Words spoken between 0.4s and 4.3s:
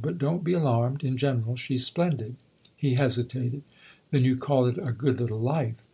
be alarmed. In general she's splendid." He hesitated. "Then